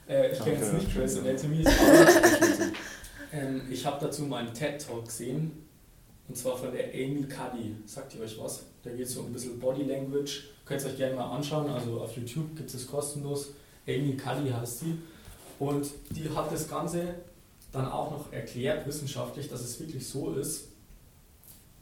Äh, 0.07 0.31
ich 0.31 0.39
kenne 0.39 0.57
jetzt 0.57 0.73
nicht 0.73 0.93
Grey's 0.93 1.17
Anatomy, 1.17 1.65
aber 1.65 2.71
ähm, 3.31 3.61
ich 3.69 3.85
habe 3.85 4.05
dazu 4.05 4.23
mal 4.23 4.45
einen 4.45 4.53
TED-Talk 4.53 5.05
gesehen, 5.05 5.51
und 6.27 6.37
zwar 6.37 6.57
von 6.57 6.71
der 6.71 6.89
Amy 6.93 7.23
Cuddy. 7.23 7.75
Sagt 7.85 8.15
ihr 8.15 8.21
euch 8.21 8.37
was? 8.39 8.63
Da 8.83 8.89
geht 8.89 9.05
es 9.05 9.13
so 9.13 9.21
ein 9.21 9.33
bisschen 9.33 9.59
Body 9.59 9.83
Language. 9.83 10.49
Könnt 10.65 10.81
ihr 10.81 10.87
euch 10.87 10.97
gerne 10.97 11.15
mal 11.15 11.35
anschauen, 11.35 11.69
also 11.69 12.01
auf 12.01 12.15
YouTube 12.15 12.55
gibt 12.55 12.73
es 12.73 12.87
kostenlos. 12.87 13.49
Amy 13.87 14.15
Cuddy 14.15 14.49
heißt 14.49 14.79
sie. 14.79 14.97
Und 15.59 15.87
die 16.09 16.29
hat 16.29 16.51
das 16.51 16.69
Ganze 16.69 17.15
dann 17.71 17.87
auch 17.87 18.11
noch 18.11 18.31
erklärt, 18.31 18.85
wissenschaftlich, 18.87 19.49
dass 19.49 19.61
es 19.61 19.79
wirklich 19.79 20.07
so 20.07 20.33
ist, 20.33 20.67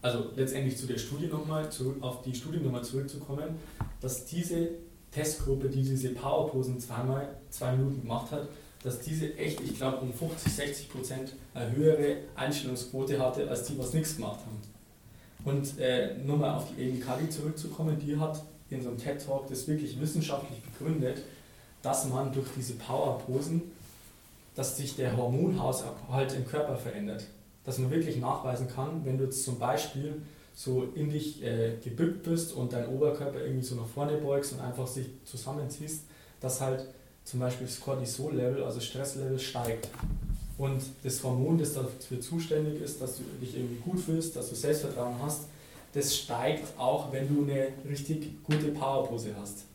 also 0.01 0.31
letztendlich 0.35 0.77
zu 0.77 0.87
der 0.87 0.97
Studie 0.97 1.27
nochmal, 1.27 1.69
auf 2.01 2.21
die 2.23 2.33
Studie 2.33 2.59
nochmal 2.59 2.83
zurückzukommen, 2.83 3.59
dass 3.99 4.25
diese 4.25 4.69
Testgruppe, 5.11 5.69
die 5.69 5.83
diese 5.83 6.09
Powerposen 6.09 6.79
zweimal 6.79 7.27
zwei 7.49 7.73
Minuten 7.73 8.01
gemacht 8.01 8.31
hat, 8.31 8.47
dass 8.83 8.99
diese 8.99 9.35
echt, 9.37 9.59
ich 9.61 9.75
glaube, 9.75 9.97
um 9.97 10.13
50, 10.13 10.51
60 10.51 10.89
Prozent 10.89 11.33
eine 11.53 11.75
höhere 11.75 12.17
Einstellungsquote 12.35 13.19
hatte, 13.19 13.47
als 13.49 13.63
die, 13.63 13.77
was 13.77 13.93
nichts 13.93 14.15
gemacht 14.15 14.39
haben. 14.39 14.61
Und 15.43 15.79
äh, 15.79 16.15
nur 16.23 16.37
mal 16.37 16.55
auf 16.55 16.65
die 16.69 16.83
Amy 16.83 16.99
Cuddy 16.99 17.29
zurückzukommen, 17.29 17.99
die 17.99 18.17
hat 18.17 18.43
in 18.69 18.81
so 18.81 18.89
einem 18.89 18.97
TED-Talk 18.97 19.47
das 19.47 19.67
wirklich 19.67 19.99
wissenschaftlich 19.99 20.61
begründet, 20.61 21.23
dass 21.81 22.07
man 22.07 22.31
durch 22.31 22.47
diese 22.55 22.73
Powerposen, 22.73 23.63
dass 24.55 24.77
sich 24.77 24.95
der 24.95 25.15
Hormonhaushalt 25.17 26.33
im 26.35 26.45
Körper 26.47 26.77
verändert. 26.77 27.25
Dass 27.63 27.77
man 27.77 27.91
wirklich 27.91 28.17
nachweisen 28.17 28.67
kann, 28.67 29.05
wenn 29.05 29.17
du 29.17 29.29
zum 29.29 29.59
Beispiel 29.59 30.21
so 30.55 30.87
in 30.95 31.09
dich 31.09 31.43
äh, 31.43 31.77
gebückt 31.83 32.23
bist 32.23 32.53
und 32.53 32.73
dein 32.73 32.87
Oberkörper 32.89 33.41
irgendwie 33.41 33.65
so 33.65 33.75
nach 33.75 33.87
vorne 33.87 34.17
beugst 34.17 34.53
und 34.53 34.59
einfach 34.61 34.87
sich 34.87 35.07
zusammenziehst, 35.25 36.01
dass 36.39 36.61
halt 36.61 36.85
zum 37.23 37.39
Beispiel 37.39 37.67
das 37.67 37.79
Cortisol-Level, 37.79 38.63
also 38.63 38.79
Stresslevel 38.79 39.39
steigt. 39.39 39.89
Und 40.57 40.81
das 41.03 41.23
Hormon, 41.23 41.57
das 41.57 41.73
dafür 41.73 42.21
zuständig 42.21 42.81
ist, 42.81 43.01
dass 43.01 43.17
du 43.17 43.23
dich 43.41 43.55
irgendwie 43.55 43.81
gut 43.81 43.99
fühlst, 43.99 44.35
dass 44.35 44.49
du 44.49 44.55
Selbstvertrauen 44.55 45.15
hast, 45.21 45.45
das 45.93 46.15
steigt 46.15 46.77
auch, 46.77 47.11
wenn 47.11 47.27
du 47.27 47.43
eine 47.43 47.69
richtig 47.89 48.43
gute 48.43 48.67
Powerpose 48.67 49.35
hast. 49.39 49.65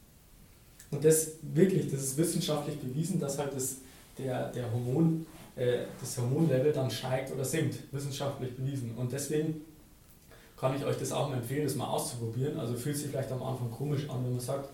Und 0.91 1.05
das 1.05 1.33
wirklich, 1.43 1.91
das 1.91 2.03
ist 2.03 2.17
wissenschaftlich 2.17 2.79
bewiesen, 2.79 3.19
dass 3.19 3.39
halt 3.39 3.55
das, 3.55 3.77
der, 4.19 4.51
der 4.53 4.71
Hormon, 4.73 5.27
äh, 5.57 5.79
das 6.01 6.17
Hormonlevel 6.19 6.73
dann 6.73 6.91
steigt 6.91 7.33
oder 7.33 7.45
sinkt. 7.45 7.79
Wissenschaftlich 7.93 8.55
bewiesen. 8.57 8.95
Und 8.97 9.13
deswegen 9.13 9.63
kann 10.57 10.75
ich 10.77 10.85
euch 10.85 10.97
das 10.99 11.13
auch 11.13 11.29
mal 11.29 11.37
empfehlen, 11.37 11.65
das 11.65 11.75
mal 11.75 11.89
auszuprobieren. 11.89 12.59
Also 12.59 12.75
fühlt 12.75 12.97
sich 12.97 13.09
vielleicht 13.09 13.31
am 13.33 13.43
Anfang 13.43 13.71
komisch 13.71 14.09
an, 14.09 14.25
wenn 14.25 14.33
man 14.33 14.41
sagt, 14.41 14.71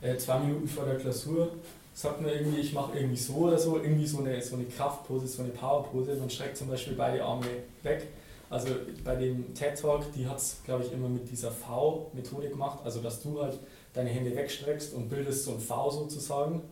äh, 0.00 0.16
zwei 0.16 0.38
Minuten 0.38 0.68
vor 0.68 0.84
der 0.84 0.96
Klausur 0.96 1.50
sagt 1.92 2.20
man 2.20 2.30
irgendwie, 2.30 2.60
ich 2.60 2.72
mache 2.72 2.98
irgendwie 2.98 3.16
so 3.16 3.34
oder 3.34 3.58
so, 3.58 3.76
irgendwie 3.76 4.06
so 4.06 4.18
eine, 4.18 4.40
so 4.42 4.56
eine 4.56 4.64
Kraftpose, 4.64 5.26
so 5.26 5.42
eine 5.42 5.52
Powerpose. 5.52 6.16
Man 6.16 6.28
streckt 6.28 6.56
zum 6.56 6.68
Beispiel 6.68 6.94
beide 6.94 7.24
Arme 7.24 7.46
weg. 7.82 8.08
Also 8.50 8.68
bei 9.04 9.16
dem 9.16 9.54
TED 9.54 9.80
Talk, 9.80 10.12
die 10.12 10.26
hat 10.26 10.38
es, 10.38 10.58
glaube 10.64 10.84
ich, 10.84 10.92
immer 10.92 11.08
mit 11.08 11.30
dieser 11.30 11.50
V-Methode 11.50 12.48
gemacht, 12.48 12.80
also 12.84 13.00
dass 13.00 13.22
du 13.22 13.40
halt 13.42 13.58
deine 13.94 14.10
Hände 14.10 14.34
wegstreckst 14.36 14.94
und 14.94 15.08
bildest 15.08 15.44
so 15.44 15.52
ein 15.52 15.60
V 15.60 15.90
sozusagen 15.90 16.62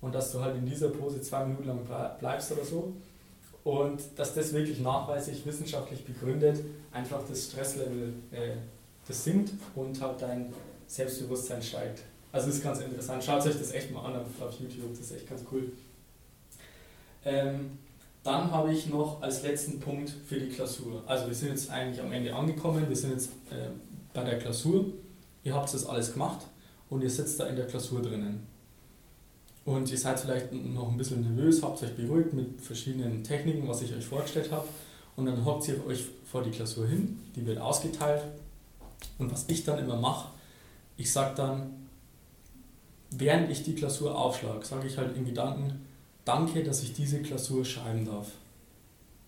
und 0.00 0.14
dass 0.14 0.32
du 0.32 0.40
halt 0.40 0.56
in 0.56 0.66
dieser 0.66 0.88
Pose 0.88 1.20
zwei 1.20 1.44
Minuten 1.44 1.68
lang 1.68 1.78
bleibst 2.18 2.50
oder 2.52 2.64
so. 2.64 2.92
Und 3.64 4.00
dass 4.16 4.34
das 4.34 4.52
wirklich 4.52 4.80
nachweislich 4.80 5.46
wissenschaftlich 5.46 6.04
begründet 6.04 6.64
einfach 6.92 7.20
das 7.28 7.44
Stresslevel 7.44 8.12
äh, 8.32 8.56
das 9.06 9.24
sinkt 9.24 9.52
und 9.74 10.00
halt 10.00 10.20
dein 10.20 10.52
Selbstbewusstsein 10.86 11.62
steigt. 11.62 12.02
Also 12.30 12.48
ist 12.48 12.62
ganz 12.62 12.80
interessant. 12.80 13.22
Schaut 13.22 13.44
euch 13.46 13.58
das 13.58 13.72
echt 13.72 13.90
mal 13.90 14.04
an 14.04 14.16
auf 14.16 14.60
YouTube, 14.60 14.90
das 14.90 15.00
ist 15.00 15.12
echt 15.12 15.28
ganz 15.28 15.42
cool. 15.50 15.72
Ähm, 17.24 17.78
dann 18.22 18.50
habe 18.50 18.72
ich 18.72 18.86
noch 18.86 19.20
als 19.20 19.42
letzten 19.42 19.80
Punkt 19.80 20.10
für 20.26 20.38
die 20.38 20.48
Klausur. 20.48 21.02
Also 21.06 21.26
wir 21.26 21.34
sind 21.34 21.50
jetzt 21.50 21.70
eigentlich 21.70 22.00
am 22.00 22.12
Ende 22.12 22.34
angekommen, 22.34 22.88
wir 22.88 22.96
sind 22.96 23.12
jetzt 23.12 23.30
äh, 23.50 23.68
bei 24.14 24.22
der 24.22 24.38
Klausur. 24.38 24.86
Ihr 25.44 25.54
habt 25.54 25.72
das 25.72 25.84
alles 25.86 26.12
gemacht 26.12 26.46
und 26.88 27.02
ihr 27.02 27.10
sitzt 27.10 27.40
da 27.40 27.46
in 27.46 27.56
der 27.56 27.66
Klausur 27.66 28.00
drinnen. 28.00 28.46
Und 29.64 29.90
ihr 29.90 29.98
seid 29.98 30.18
vielleicht 30.18 30.52
noch 30.52 30.90
ein 30.90 30.96
bisschen 30.96 31.20
nervös, 31.20 31.62
habt 31.62 31.82
euch 31.82 31.94
beruhigt 31.94 32.32
mit 32.32 32.60
verschiedenen 32.60 33.22
Techniken, 33.22 33.68
was 33.68 33.82
ich 33.82 33.94
euch 33.94 34.04
vorgestellt 34.04 34.50
habe. 34.50 34.66
Und 35.14 35.26
dann 35.26 35.44
hockt 35.44 35.68
ihr 35.68 35.86
euch 35.86 36.04
vor 36.24 36.42
die 36.42 36.50
Klausur 36.50 36.86
hin, 36.86 37.20
die 37.36 37.46
wird 37.46 37.58
ausgeteilt. 37.58 38.22
Und 39.18 39.30
was 39.30 39.44
ich 39.48 39.64
dann 39.64 39.78
immer 39.78 39.96
mache, 39.96 40.30
ich 40.96 41.12
sage 41.12 41.34
dann, 41.36 41.88
während 43.10 43.50
ich 43.50 43.62
die 43.62 43.74
Klausur 43.74 44.16
aufschlage, 44.16 44.64
sage 44.64 44.86
ich 44.86 44.96
halt 44.98 45.16
in 45.16 45.24
Gedanken, 45.24 45.86
danke, 46.24 46.64
dass 46.64 46.82
ich 46.82 46.92
diese 46.94 47.20
Klausur 47.22 47.64
schreiben 47.64 48.04
darf. 48.04 48.28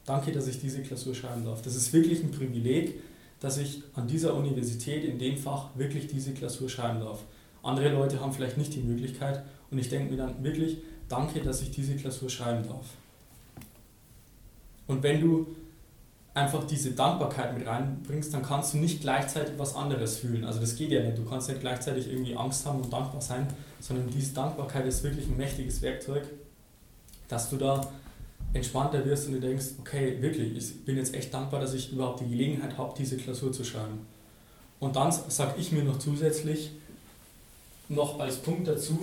Danke, 0.04 0.32
dass 0.32 0.48
ich 0.48 0.60
diese 0.60 0.82
Klausur 0.82 1.14
schreiben 1.14 1.44
darf. 1.44 1.62
Das 1.62 1.76
ist 1.76 1.92
wirklich 1.92 2.22
ein 2.22 2.30
Privileg, 2.30 3.00
dass 3.40 3.58
ich 3.58 3.82
an 3.94 4.06
dieser 4.06 4.34
Universität 4.34 5.04
in 5.04 5.18
dem 5.18 5.36
Fach 5.36 5.68
wirklich 5.76 6.06
diese 6.08 6.32
Klausur 6.32 6.68
schreiben 6.68 7.00
darf. 7.00 7.20
Andere 7.62 7.90
Leute 7.90 8.20
haben 8.20 8.32
vielleicht 8.32 8.58
nicht 8.58 8.74
die 8.74 8.82
Möglichkeit 8.82 9.42
und 9.74 9.80
ich 9.80 9.88
denke 9.88 10.12
mir 10.12 10.18
dann 10.18 10.42
wirklich, 10.44 10.78
danke, 11.08 11.40
dass 11.40 11.60
ich 11.60 11.72
diese 11.72 11.96
Klausur 11.96 12.30
schreiben 12.30 12.64
darf. 12.66 12.86
Und 14.86 15.02
wenn 15.02 15.20
du 15.20 15.48
einfach 16.32 16.64
diese 16.64 16.92
Dankbarkeit 16.92 17.58
mit 17.58 17.66
reinbringst, 17.66 18.32
dann 18.32 18.42
kannst 18.42 18.74
du 18.74 18.78
nicht 18.78 19.00
gleichzeitig 19.00 19.54
was 19.58 19.74
anderes 19.74 20.18
fühlen. 20.18 20.44
Also 20.44 20.60
das 20.60 20.76
geht 20.76 20.92
ja 20.92 21.02
nicht. 21.02 21.18
Du 21.18 21.24
kannst 21.24 21.48
nicht 21.48 21.60
gleichzeitig 21.60 22.06
irgendwie 22.06 22.36
Angst 22.36 22.64
haben 22.66 22.82
und 22.82 22.92
dankbar 22.92 23.20
sein, 23.20 23.48
sondern 23.80 24.08
diese 24.10 24.32
Dankbarkeit 24.32 24.86
ist 24.86 25.02
wirklich 25.02 25.26
ein 25.26 25.36
mächtiges 25.36 25.82
Werkzeug, 25.82 26.22
dass 27.26 27.50
du 27.50 27.56
da 27.56 27.80
entspannter 28.52 29.04
wirst 29.04 29.26
und 29.26 29.32
du 29.32 29.40
denkst, 29.40 29.66
okay, 29.80 30.22
wirklich, 30.22 30.56
ich 30.56 30.84
bin 30.84 30.96
jetzt 30.96 31.14
echt 31.14 31.34
dankbar, 31.34 31.60
dass 31.60 31.74
ich 31.74 31.92
überhaupt 31.92 32.20
die 32.20 32.28
Gelegenheit 32.28 32.78
habe, 32.78 32.94
diese 32.96 33.16
Klausur 33.16 33.52
zu 33.52 33.64
schreiben. 33.64 34.06
Und 34.78 34.94
dann 34.94 35.10
sage 35.10 35.54
ich 35.58 35.72
mir 35.72 35.82
noch 35.82 35.98
zusätzlich, 35.98 36.70
noch 37.88 38.20
als 38.20 38.36
Punkt 38.36 38.68
dazu, 38.68 38.98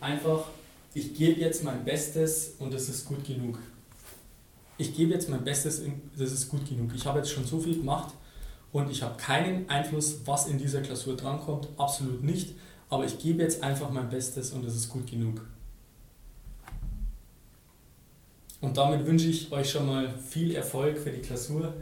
einfach, 0.00 0.44
ich 0.94 1.14
gebe 1.14 1.40
jetzt 1.40 1.64
mein 1.64 1.84
Bestes 1.84 2.54
und 2.58 2.74
es 2.74 2.88
ist 2.88 3.06
gut 3.06 3.24
genug 3.24 3.58
ich 4.78 4.94
gebe 4.94 5.12
jetzt 5.12 5.28
mein 5.28 5.44
Bestes, 5.44 5.82
das 6.16 6.32
ist 6.32 6.48
gut 6.48 6.66
genug. 6.66 6.92
Ich 6.94 7.04
habe 7.04 7.18
jetzt 7.18 7.30
schon 7.30 7.44
so 7.44 7.58
viel 7.58 7.76
gemacht 7.76 8.14
und 8.72 8.90
ich 8.90 9.02
habe 9.02 9.16
keinen 9.16 9.68
Einfluss, 9.68 10.20
was 10.24 10.46
in 10.46 10.56
dieser 10.56 10.80
Klausur 10.80 11.16
drankommt, 11.16 11.68
absolut 11.76 12.22
nicht. 12.22 12.54
Aber 12.88 13.04
ich 13.04 13.18
gebe 13.18 13.42
jetzt 13.42 13.62
einfach 13.62 13.90
mein 13.90 14.08
Bestes 14.08 14.52
und 14.52 14.64
das 14.64 14.74
ist 14.74 14.88
gut 14.88 15.10
genug. 15.10 15.44
Und 18.60 18.76
damit 18.76 19.04
wünsche 19.04 19.28
ich 19.28 19.52
euch 19.52 19.70
schon 19.70 19.86
mal 19.86 20.08
viel 20.16 20.54
Erfolg 20.54 20.96
für 20.96 21.10
die 21.10 21.20
Klausur. 21.20 21.74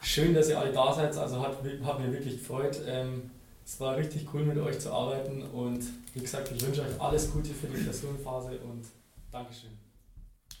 Schön, 0.00 0.32
dass 0.32 0.48
ihr 0.48 0.58
alle 0.58 0.72
da 0.72 0.92
seid, 0.92 1.16
also 1.16 1.40
hat, 1.40 1.58
hat 1.84 2.00
mir 2.00 2.12
wirklich 2.12 2.38
gefreut. 2.38 2.80
Ähm, 2.86 3.30
es 3.68 3.78
war 3.80 3.98
richtig 3.98 4.26
cool 4.32 4.44
mit 4.44 4.56
euch 4.56 4.78
zu 4.80 4.90
arbeiten 4.90 5.42
und 5.42 5.84
wie 6.14 6.20
gesagt, 6.20 6.50
ich 6.50 6.64
wünsche 6.64 6.80
euch 6.80 6.98
alles 6.98 7.30
Gute 7.30 7.50
für 7.50 7.66
die 7.66 7.82
Klausurenphase 7.82 8.58
und 8.60 8.86
Dankeschön. 9.30 9.76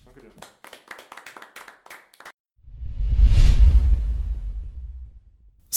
Danke 0.04 0.20
dir. 0.20 0.30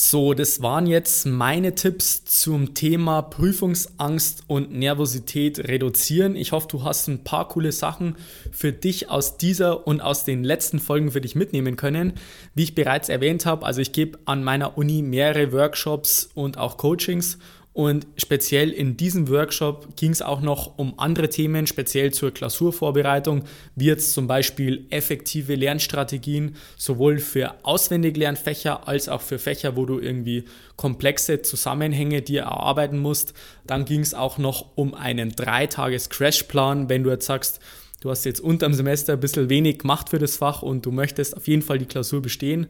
So, 0.04 0.34
das 0.34 0.64
waren 0.64 0.88
jetzt 0.88 1.28
meine 1.28 1.76
Tipps 1.76 2.26
zum 2.26 2.74
Thema 2.74 3.22
Prüfungsangst 3.22 4.46
und 4.48 4.74
Nervosität 4.74 5.60
reduzieren. 5.60 6.36
Ich 6.36 6.54
hoffe, 6.54 6.68
du 6.72 6.84
hast 6.84 7.08
ein 7.08 7.24
paar 7.24 7.48
coole 7.50 7.72
Sachen 7.72 8.16
für 8.52 8.74
dich 8.74 9.12
aus 9.12 9.38
dieser 9.38 9.86
und 9.86 10.02
aus 10.02 10.26
den 10.26 10.44
letzten 10.44 10.80
Folgen 10.80 11.12
für 11.12 11.22
dich 11.22 11.36
mitnehmen 11.36 11.76
können. 11.76 12.14
Wie 12.56 12.64
ich 12.64 12.74
bereits 12.74 13.10
erwähnt 13.10 13.46
habe, 13.46 13.64
also 13.64 13.80
ich 13.80 13.94
gebe 13.94 14.18
an 14.26 14.44
meiner 14.44 14.76
Uni 14.76 15.04
mehrere 15.04 15.52
Workshops 15.52 16.32
und 16.34 16.58
auch 16.58 16.78
Coachings 16.78 17.38
und 17.74 18.06
speziell 18.18 18.70
in 18.70 18.98
diesem 18.98 19.30
Workshop 19.30 19.96
ging 19.96 20.12
es 20.12 20.22
auch 20.22 20.42
noch 20.42 20.78
um 20.78 21.00
andere 21.00 21.30
Themen, 21.30 21.68
speziell 21.68 22.12
zur 22.12 22.32
Klausurvorbereitung, 22.32 23.46
wie 23.76 23.86
jetzt 23.86 24.12
zum 24.12 24.28
Beispiel 24.28 24.88
effektive 24.90 25.56
Lernstrategien, 25.56 26.58
sowohl 26.78 27.20
für 27.20 27.56
auswendig 27.64 28.18
Lernfächer 28.18 28.90
als 28.90 29.08
auch 29.08 29.22
für 29.22 29.40
Fächer, 29.40 29.78
wo 29.78 29.86
du 29.86 30.00
irgendwie 30.00 30.44
komplexe 30.76 31.44
Zusammenhänge 31.44 32.22
dir 32.22 32.42
erarbeiten 32.42 33.00
musst. 33.00 33.34
Dann 33.66 33.86
ging 33.86 34.02
es 34.02 34.14
auch 34.14 34.38
noch 34.38 34.76
um 34.76 34.94
einen 34.94 35.32
Dreitages-Crashplan, 35.32 36.90
wenn 36.90 37.04
du 37.04 37.10
jetzt 37.10 37.26
sagst, 37.26 37.62
du 38.02 38.10
hast 38.10 38.26
jetzt 38.26 38.42
unterm 38.42 38.74
Semester 38.74 39.14
ein 39.14 39.22
bisschen 39.22 39.48
wenig 39.48 39.80
gemacht 39.80 40.10
für 40.10 40.20
das 40.20 40.36
Fach 40.36 40.62
und 40.62 40.86
du 40.86 40.92
möchtest 40.92 41.38
auf 41.38 41.48
jeden 41.48 41.62
Fall 41.62 41.78
die 41.78 41.86
Klausur 41.86 42.22
bestehen 42.22 42.68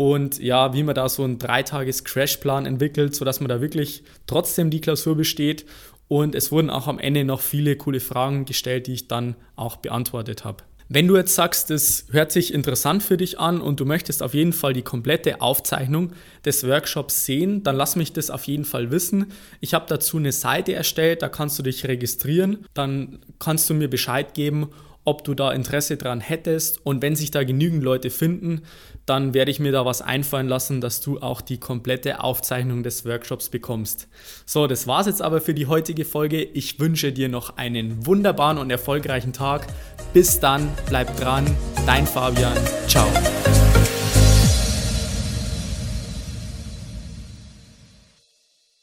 und 0.00 0.38
ja, 0.38 0.72
wie 0.72 0.82
man 0.82 0.94
da 0.94 1.10
so 1.10 1.24
einen 1.24 1.38
Dreitages-Crashplan 1.38 2.64
entwickelt, 2.64 3.14
sodass 3.14 3.40
man 3.40 3.50
da 3.50 3.60
wirklich 3.60 4.02
trotzdem 4.26 4.70
die 4.70 4.80
Klausur 4.80 5.14
besteht. 5.14 5.66
Und 6.08 6.34
es 6.34 6.50
wurden 6.50 6.70
auch 6.70 6.86
am 6.86 6.98
Ende 6.98 7.22
noch 7.22 7.42
viele 7.42 7.76
coole 7.76 8.00
Fragen 8.00 8.46
gestellt, 8.46 8.86
die 8.86 8.94
ich 8.94 9.08
dann 9.08 9.36
auch 9.56 9.76
beantwortet 9.76 10.42
habe. 10.42 10.64
Wenn 10.88 11.06
du 11.06 11.18
jetzt 11.18 11.34
sagst, 11.34 11.68
das 11.68 12.06
hört 12.12 12.32
sich 12.32 12.54
interessant 12.54 13.02
für 13.02 13.18
dich 13.18 13.38
an 13.38 13.60
und 13.60 13.78
du 13.78 13.84
möchtest 13.84 14.22
auf 14.22 14.32
jeden 14.32 14.54
Fall 14.54 14.72
die 14.72 14.80
komplette 14.80 15.42
Aufzeichnung 15.42 16.12
des 16.46 16.66
Workshops 16.66 17.26
sehen, 17.26 17.62
dann 17.62 17.76
lass 17.76 17.94
mich 17.94 18.14
das 18.14 18.30
auf 18.30 18.44
jeden 18.44 18.64
Fall 18.64 18.90
wissen. 18.90 19.26
Ich 19.60 19.74
habe 19.74 19.84
dazu 19.86 20.16
eine 20.16 20.32
Seite 20.32 20.72
erstellt, 20.72 21.20
da 21.20 21.28
kannst 21.28 21.58
du 21.58 21.62
dich 21.62 21.86
registrieren, 21.86 22.64
dann 22.72 23.18
kannst 23.38 23.68
du 23.68 23.74
mir 23.74 23.90
Bescheid 23.90 24.32
geben 24.32 24.70
ob 25.04 25.24
du 25.24 25.34
da 25.34 25.52
Interesse 25.52 25.96
dran 25.96 26.20
hättest. 26.20 26.84
Und 26.84 27.02
wenn 27.02 27.16
sich 27.16 27.30
da 27.30 27.44
genügend 27.44 27.82
Leute 27.82 28.10
finden, 28.10 28.62
dann 29.10 29.34
werde 29.34 29.50
ich 29.50 29.58
mir 29.58 29.72
da 29.72 29.84
was 29.84 30.02
einfallen 30.02 30.46
lassen, 30.46 30.80
dass 30.80 31.00
du 31.00 31.18
auch 31.18 31.40
die 31.40 31.58
komplette 31.58 32.22
Aufzeichnung 32.22 32.84
des 32.84 33.04
Workshops 33.04 33.48
bekommst. 33.48 34.06
So, 34.46 34.68
das 34.68 34.86
war's 34.86 35.06
jetzt 35.06 35.20
aber 35.20 35.40
für 35.40 35.52
die 35.52 35.66
heutige 35.66 36.04
Folge. 36.04 36.44
Ich 36.44 36.78
wünsche 36.78 37.12
dir 37.12 37.28
noch 37.28 37.56
einen 37.56 38.06
wunderbaren 38.06 38.56
und 38.56 38.70
erfolgreichen 38.70 39.32
Tag. 39.32 39.66
Bis 40.12 40.38
dann, 40.38 40.68
bleib 40.86 41.16
dran, 41.16 41.44
dein 41.86 42.06
Fabian. 42.06 42.56
Ciao. 42.86 43.08